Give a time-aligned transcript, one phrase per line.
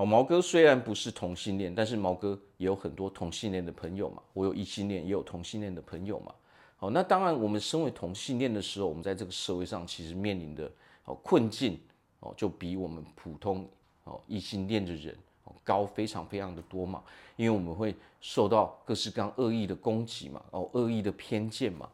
[0.00, 4.22] 哦，毛哥虽然不是同性恋，但是毛哥也有很多同性恋的朋友嘛。
[4.32, 6.34] 我有异性恋，也有同性恋的朋友嘛。
[6.78, 10.72] 好，那当然，我们身为同性恋的时候，我们在这个社会上其实面临的
[11.04, 11.78] 哦困境
[12.20, 13.68] 哦，就比我们普通
[14.04, 17.02] 哦异性恋的人哦高非常非常的多嘛。
[17.36, 21.86] 因为我们会受到各式各样恶意的攻击嘛，哦恶意的偏见嘛。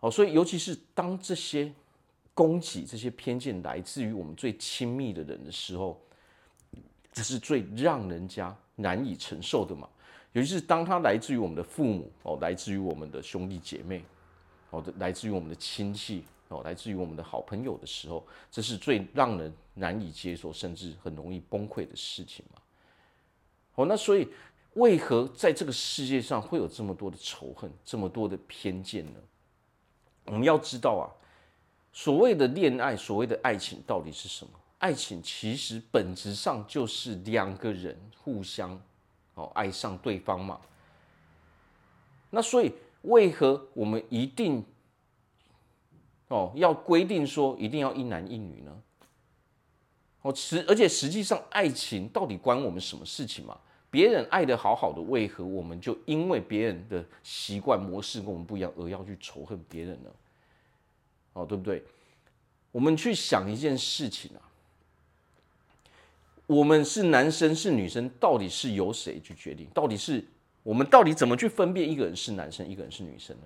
[0.00, 1.72] 哦，所以尤其是当这些
[2.34, 5.96] 攻击、这些偏见来自于我们最亲密的人的时候。
[7.12, 9.88] 这是最让人家难以承受的嘛，
[10.32, 14.04] 尤其是当他来自于我们的父母哦，来自于我们的兄弟姐妹
[14.70, 22.62] 哦，来自于我们的亲戚哦，来自于我们的好朋友的时候，这是最让人难以接受，甚至很容易崩溃的事情嘛。
[23.74, 24.28] 哦，那所以
[24.74, 29.20] 为何在这个世界上会有这么多的仇恨，这么多的偏见呢？
[30.26, 31.10] 我们要知道啊，
[31.92, 34.50] 所谓的恋爱，所谓的爱情，到底是什么？
[34.78, 38.80] 爱情其实本质上就是两个人互相
[39.34, 40.60] 哦爱上对方嘛。
[42.30, 44.64] 那所以为何我们一定
[46.28, 48.82] 哦要规定说一定要一男一女呢？
[50.22, 53.58] 哦，实而且实际上爱情到底关我们什么事情嘛？
[53.90, 60.10] 别人爱的好好的，为何我们就因为别人的习惯模式跟我们不一样而要去仇恨别人呢？
[61.32, 61.82] 哦，对不对？
[62.70, 64.42] 我们去想一件事情啊。
[66.48, 69.68] 我们是男生是女生，到底是由谁去决定？
[69.74, 70.24] 到底是
[70.62, 73.42] 我们到底怎么去分辨一个人是男生，一个人是女生呢？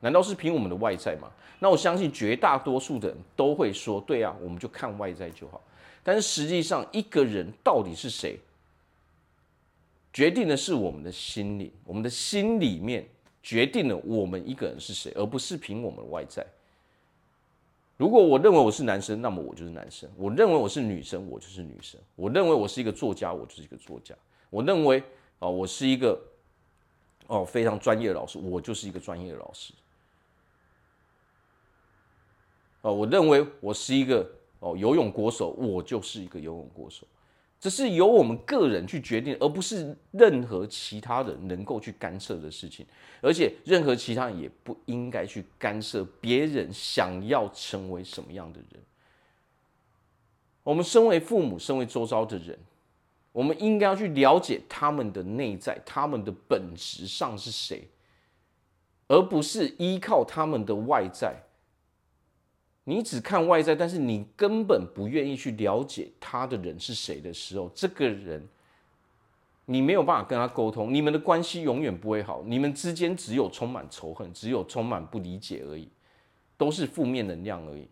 [0.00, 1.30] 难道是凭我们的外在吗？
[1.58, 5.62] 那我相信绝大多数的人都会说：对啊，我们就看外在就好。
[6.02, 8.40] 但是实际上，一个人到底是谁，
[10.10, 13.06] 决定的是我们的心理，我们的心里面
[13.42, 16.46] 决定了我们一个人是谁，而不是凭我们的外在。
[18.00, 24.14] 如果我认为我是男生，那么我就是男生；我认为我是女生，我就是女生；我认为我是一个作家，我就是一个作家；
[24.48, 25.02] 我认为
[25.38, 26.18] 啊，我是一个
[27.26, 29.74] 哦非常专业的老师，我就是一个专业的老师。
[32.80, 34.26] 哦，我认为我是一个
[34.60, 37.06] 哦游泳国手，我就是一个游泳国手。
[37.60, 42.86] 这是由我们个人去决定，而不是任何其他人能够去干涉的事情。
[43.20, 48.82] 而且，任何其他人也不应该去干涉别人想要成为什么样的人。
[50.62, 52.58] 我们身为父母，身为周遭的人，
[53.30, 57.86] 我们应该要去了解他们的内在，他们的本质上是谁，
[59.06, 61.36] 而不是依靠他们的外在。
[62.90, 68.44] 你只看外在，但是你根本不愿意去了解他的人是谁的时候，这个人
[69.66, 75.88] 你没有办法跟他沟通，你们的关系永远不会好，你们之间只有充满仇恨，只有充满不理解而已，
[76.56, 77.86] 都是负面能量而已。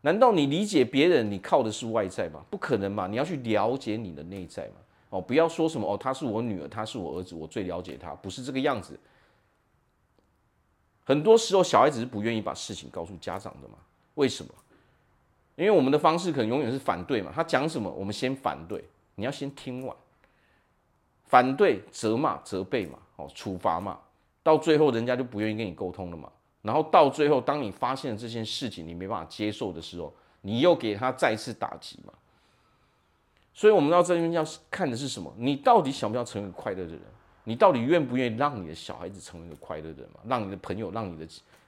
[0.00, 2.44] 难道你理解别人，你靠的是外在吗？
[2.50, 3.06] 不可能嘛！
[3.06, 4.74] 你要去了解你的内在嘛！
[5.10, 8.98] 哦，不要说什么哦，他是我女儿，他是我儿子，我最了解他，不是这个样子。
[11.06, 13.78] 很多时候，小孩子是不愿意把事情告诉家长的嘛？
[14.16, 14.52] 为什么？
[15.54, 17.32] 因为我们的方式可能永远是反对嘛。
[17.34, 18.84] 他讲什么，我们先反对，
[19.14, 19.96] 你要先听完。
[21.24, 23.98] 反对、责骂、责备嘛，哦，处罚嘛，
[24.42, 26.30] 到最后人家就不愿意跟你沟通了嘛。
[26.62, 32.12] 然后到最后，当你发现了这件事情你没办法接受的时候，你又给他再次打击嘛。
[33.54, 35.32] 所以我们要这边要看的是什么？
[35.38, 37.00] 你到底想不想成为快乐的人？
[37.48, 40.18] 你到底愿不愿意让你的小孩子成为一个快乐的人嘛？
[40.26, 41.24] 让你的朋友，让你的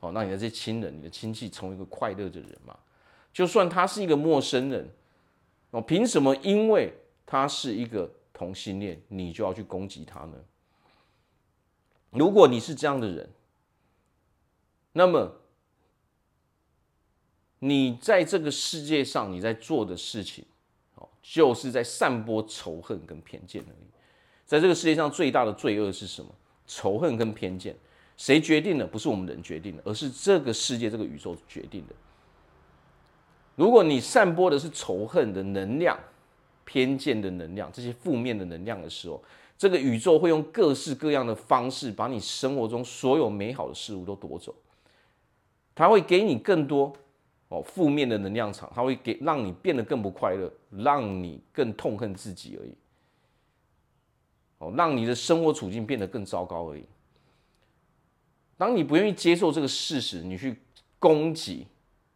[0.00, 2.78] 哦，让你的这些亲人、你的亲戚成为一个快乐的人嘛？
[3.32, 4.86] 就算他是一个陌生人
[5.70, 6.92] 哦，凭什么因为
[7.24, 10.34] 他是一个同性恋，你就要去攻击他呢？
[12.10, 13.30] 如果你是这样的人，
[14.92, 15.40] 那么
[17.60, 20.44] 你在这个世界上你在做的事情
[20.96, 23.91] 哦，就是在散播仇恨跟偏见而已。
[24.52, 26.28] 在这个世界上最大的罪恶是什么？
[26.66, 27.74] 仇恨跟偏见，
[28.18, 28.86] 谁决定的？
[28.86, 31.94] 不是我们人决定的，而是这个世界、这个宇宙决定的。
[33.56, 35.98] 如果你散播的是仇恨的能量、
[36.66, 39.24] 偏见的能量、这些负面的能量的时候，
[39.56, 44.54] 这个宇宙会用各式各样的方式把你生活中所有美好的事物都夺走。
[45.74, 46.92] 它会给你更多
[47.48, 52.74] 哦负面的能量场，它会给让你变得更不快乐，让你更痛恨自己而已。
[54.62, 56.84] 哦，让你的生活处境变得更糟糕而已。
[58.56, 60.56] 当你不愿意接受这个事实，你去
[61.00, 61.66] 攻击，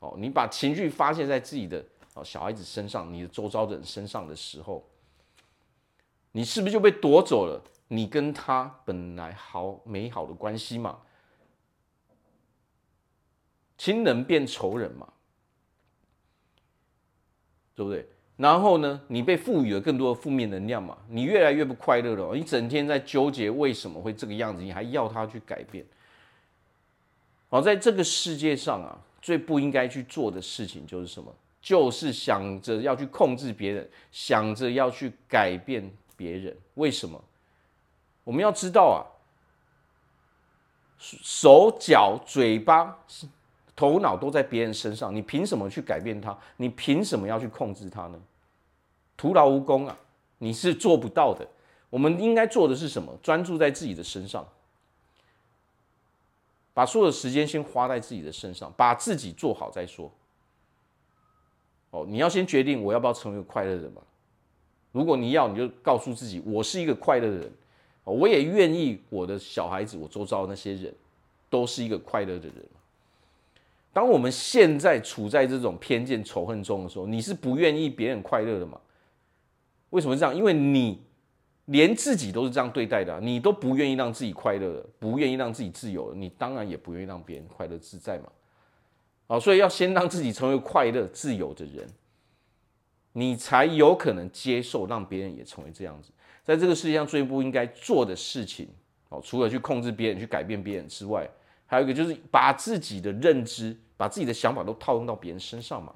[0.00, 1.84] 哦，你把情绪发泄在自己的
[2.14, 4.84] 哦小孩子身上，你的周遭的人身上的时候，
[6.32, 10.98] 你是不是就被夺走了你跟他本来好美好的关系嘛？
[13.78, 15.12] 亲人变仇人嘛？
[17.76, 18.08] 对不对？
[18.42, 22.34] 然后呢，你被赋予了更多的负面能量嘛，你越来越不快乐了。
[22.34, 25.84] 你整天在纠结为什么会这个样子，你还要他去改变。
[27.48, 31.32] 好，在这个世界上啊，最不应该去做的事情就是什么？
[31.60, 36.56] 就是想着要去控制别人，想着要去改变别人。
[36.74, 37.22] 为什么？
[38.24, 39.06] 我们要知道啊，
[40.98, 42.98] 手脚嘴巴、
[43.76, 46.36] 头脑都在别人身上，你凭什么去改变他？
[46.56, 48.18] 你凭什么要去控制他呢？
[49.22, 49.96] 徒劳无功啊！
[50.38, 51.46] 你是做不到的。
[51.90, 53.16] 我们应该做的是什么？
[53.22, 54.44] 专注在自己的身上。
[56.74, 60.10] 把所有的时间先花在自己的身上，把自己做好再说。
[61.90, 64.02] 哦，你要先决定我要不要成为一个快乐的人嘛？
[64.90, 67.52] 如果你要，你就告诉自己，我是一个快乐的人，
[68.02, 70.92] 我也愿意我的小孩子，我周遭的那些人
[71.48, 72.56] 都是一个快乐的人。
[73.92, 78.80] 当我们现在处在这种偏见仇恨中的时候，你是不愿意别人快乐的吗？
[79.92, 80.36] 为什么这样？
[80.36, 81.00] 因为你。
[81.66, 88.24] 连自己都是这样对待的，你都不愿意让自己快乐，不愿意让自己自由，你当然也不愿意让别人快乐自在嘛。
[89.28, 91.88] 好，所以要先让自己成为快乐自由的人，
[93.12, 96.10] 你才有可能接受让别人也成为这样子。
[96.44, 98.68] 在这个世界上最不应该做的事情，
[99.08, 101.26] 哦，除了去控制别人、去改变别人之外，
[101.64, 105.94] 还有一个就是把自己的认知、把自己的想法都套用到别人身上嘛。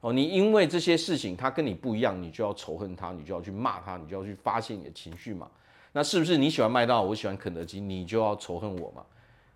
[0.00, 5.50] 哦，你因为这些事情他跟你不一样，你就要仇恨他，你就要去骂他，你就要去发泄你的情绪嘛？
[5.90, 9.04] 那是不是你喜欢麦当劳，我喜欢肯德基，你就要仇恨我嘛？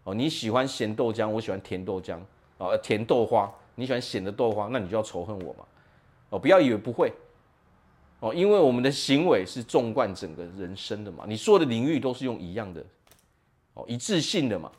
[0.03, 2.19] 哦，你喜欢咸豆浆，我喜欢甜豆浆，
[2.59, 5.65] 哦，甜豆花，你喜欢咸的豆花，那你就要仇恨我嘛？
[6.31, 7.13] 哦，不要以为不会，
[8.19, 12.85] 哦，因为我们的行为是纵贯整个人生的嘛，你所有的领域都是用一样的，
[13.75, 14.73] 哦，一致性的嘛。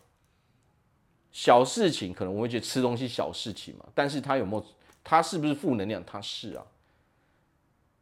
[1.32, 4.66] 小事情可能我会觉得吃东西小事情嘛，但是他有没有？
[5.04, 6.04] 它是不是负能量？
[6.06, 6.66] 它是啊，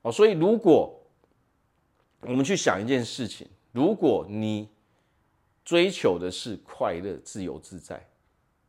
[0.03, 0.97] 哦，所以如果
[2.21, 4.69] 我们去想一件事情，如果你
[5.65, 8.07] 追求的是快乐、自由自在，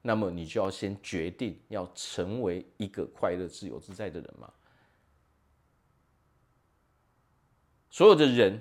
[0.00, 4.50] 那么你就要先决定要成为一个快乐、自由自在的人嘛。
[7.90, 8.58] 所有的人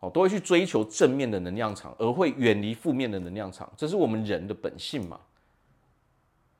[0.00, 5.20] 哦，都会去追求正面的能量场，而会远离负面的能量场，这是我们人的本性嘛。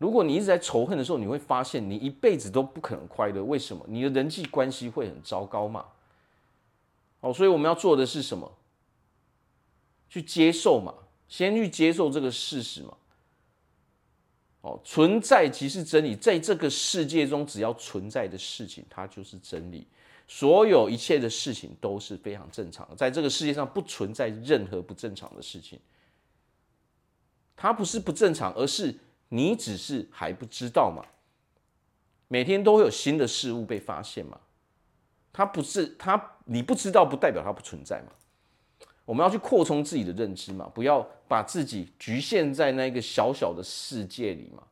[0.02, 3.40] 如果你一直在仇恨的时候，你会发现你一辈子都不可能快乐。
[3.44, 3.84] 为什么？
[3.86, 5.84] 你的人际关系会很糟糕嘛。
[7.20, 8.50] 哦，所以我们要做的是什么？
[10.08, 10.92] 去接受嘛，
[11.28, 12.96] 先去接受这个事实嘛。
[14.62, 19.86] 哦，存在即是真理，在这个世界中，只要存在的事情，它就是真理。
[20.26, 25.78] 所有一切的事情都是非常正常的，在这个世界上不存在任何不正常的事情。
[27.54, 28.92] 它不是不正常，而是。
[29.34, 31.02] 你只是还不知道嘛？
[32.28, 34.38] 每天都会有新的事物被发现嘛？
[35.32, 38.12] 它不是它，你不知道不代表它不存在嘛？
[39.06, 44.62] 我们要去扩充自己的认知嘛，不要把自己局限在那个小小的世界里嘛。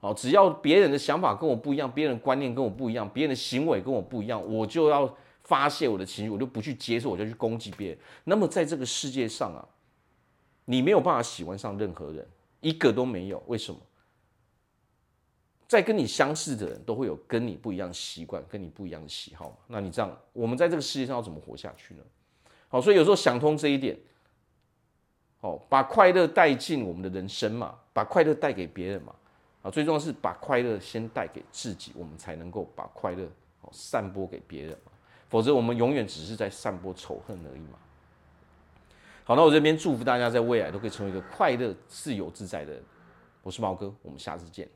[0.00, 7.98] 好，只要别人的想法跟我不一样，别人的观念跟我不一样，别人的行为跟我不一样，我就要发泄我的情绪，我就不去接受，我就去攻击别人。
[8.24, 9.62] 那么在这个世界上啊，
[10.64, 12.26] 你没有办法喜欢上任何人，
[12.60, 13.40] 一个都没有。
[13.46, 13.80] 为什么？
[15.68, 19.56] 在跟你相似的人都会有跟你不一样习惯，跟你不一样的喜好嘛。
[19.66, 22.02] 那你这样，我们在这个世界上要怎么活下去呢？
[22.68, 23.96] 好，所以有时候想通这一点，
[25.40, 29.14] 好，把快乐带进我们的人生嘛，把快乐带给别人嘛。
[29.60, 33.24] 啊，最重要是把快乐先带给自己，我们才能够把快乐
[33.60, 34.92] 哦散播给别人嘛。
[35.28, 37.78] 否则我们永远只是在散播仇恨而已嘛。
[39.24, 42.82] 好，那我这边祝福大家在未来都可以成为一个快乐、自由自在的人。
[43.42, 44.66] 我是毛哥，我们下次见。